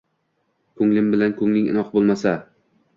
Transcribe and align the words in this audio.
Ko’nglim 0.79 1.13
bilan 1.17 1.37
ko’ngling 1.43 1.71
inoq 1.77 1.95
bo’lmasa! 1.95 2.39